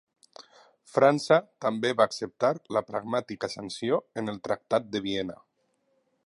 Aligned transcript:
França 0.93 1.37
també 1.65 1.91
va 1.99 2.07
acceptar 2.09 2.51
la 2.77 2.83
Pragmàtica 2.87 3.51
Sanció 3.57 4.01
en 4.23 4.33
el 4.35 4.41
Tractat 4.49 4.89
de 4.97 5.05
Viena. 5.07 5.39